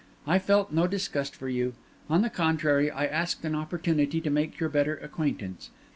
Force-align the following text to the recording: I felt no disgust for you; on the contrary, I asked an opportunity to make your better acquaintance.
I 0.25 0.39
felt 0.39 0.71
no 0.71 0.87
disgust 0.87 1.35
for 1.35 1.47
you; 1.47 1.75
on 2.09 2.23
the 2.23 2.31
contrary, 2.31 2.89
I 2.89 3.05
asked 3.05 3.45
an 3.45 3.53
opportunity 3.53 4.19
to 4.21 4.31
make 4.31 4.59
your 4.59 4.67
better 4.69 4.97
acquaintance. 4.97 5.69